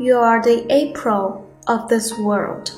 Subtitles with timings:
[0.00, 2.72] You are the April of this world.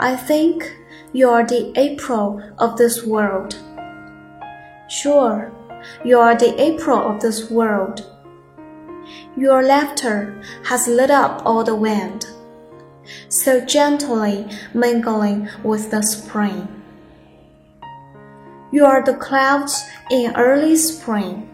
[0.00, 0.74] I think
[1.12, 3.54] you are the April of this world.
[4.88, 5.52] Sure,
[6.02, 8.10] you are the April of this world.
[9.36, 12.24] Your laughter has lit up all the wind,
[13.28, 16.68] so gently mingling with the spring.
[18.72, 19.78] You are the clouds
[20.10, 21.50] in early spring.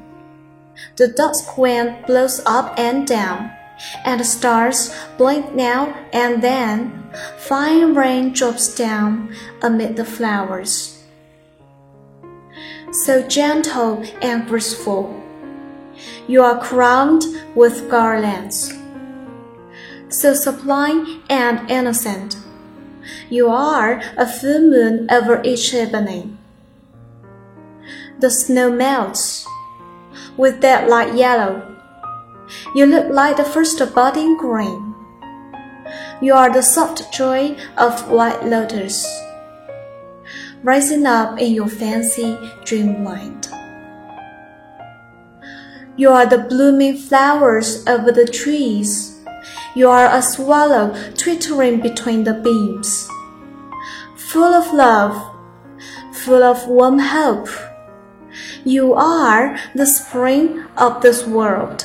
[0.95, 3.51] The dusk wind blows up and down,
[4.05, 7.11] and stars blink now and then.
[7.39, 11.05] Fine rain drops down amid the flowers.
[12.93, 15.21] So gentle and graceful,
[16.27, 17.25] you are crowned
[17.55, 18.73] with garlands.
[20.09, 22.37] So sublime and innocent,
[23.29, 26.39] you are a full moon over each evening
[28.25, 29.47] the snow melts.
[30.37, 31.74] With that light yellow,
[32.75, 34.95] you look like the first budding green.
[36.21, 39.07] You are the soft joy of white lotus,
[40.63, 43.49] rising up in your fancy dreamland.
[45.97, 49.23] You are the blooming flowers of the trees.
[49.77, 53.09] You are a swallow twittering between the beams.
[54.17, 55.15] Full of love,
[56.13, 57.49] full of warm hope.
[58.65, 61.85] You are the spring of this world.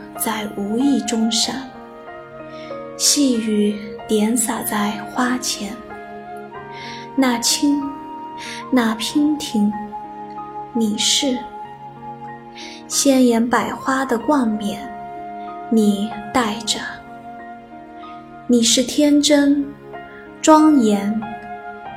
[0.23, 1.67] 在无意中闪，
[2.95, 3.75] 细雨
[4.07, 5.75] 点洒在花前，
[7.15, 7.81] 那青，
[8.69, 9.73] 那娉婷，
[10.73, 11.35] 你是
[12.87, 14.87] 鲜艳百花的冠冕，
[15.71, 16.77] 你戴着。
[18.45, 19.65] 你是天真、
[20.39, 21.19] 庄严，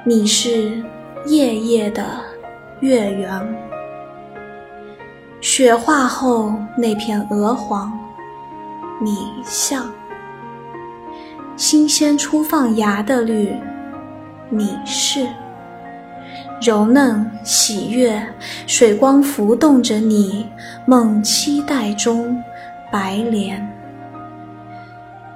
[0.02, 0.82] 你是
[1.26, 2.06] 夜夜的
[2.80, 3.54] 月圆。
[5.42, 7.92] 雪化后那片鹅黄，
[9.00, 9.92] 你像
[11.56, 13.52] 新鲜初放芽的绿，
[14.48, 15.26] 你是
[16.62, 18.24] 柔嫩喜悦，
[18.66, 20.46] 水光浮动着你
[20.86, 22.42] 梦期待中
[22.90, 23.68] 白莲。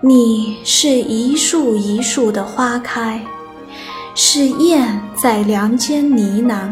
[0.01, 3.21] 你是一树一树的花开，
[4.15, 6.71] 是燕在梁间呢喃。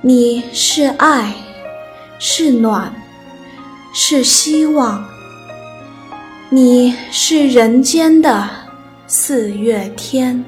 [0.00, 1.34] 你是爱，
[2.18, 2.92] 是暖，
[3.92, 5.04] 是希望。
[6.52, 8.50] 你是人间的
[9.06, 10.44] 四月天。